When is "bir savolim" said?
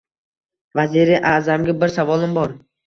1.85-2.37